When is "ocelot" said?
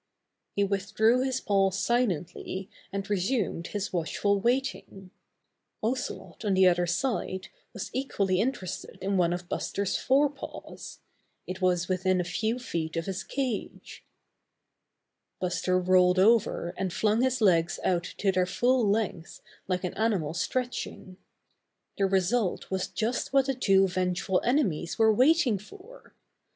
5.83-6.43